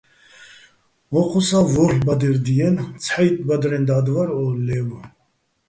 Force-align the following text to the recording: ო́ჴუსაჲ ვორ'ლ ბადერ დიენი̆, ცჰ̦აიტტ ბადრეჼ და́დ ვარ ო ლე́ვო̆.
ო́ჴუსაჲ 1.19 1.65
ვორ'ლ 1.73 1.97
ბადერ 2.05 2.35
დიენი̆, 2.45 2.89
ცჰ̦აიტტ 3.03 3.39
ბადრეჼ 3.47 3.77
და́დ 3.87 4.07
ვარ 4.15 4.29
ო 4.41 4.43
ლე́ვო̆. 4.65 5.03